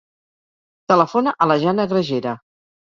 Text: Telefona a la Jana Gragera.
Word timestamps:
Telefona 0.93 1.37
a 1.47 1.51
la 1.53 1.61
Jana 1.67 1.89
Gragera. 1.95 2.39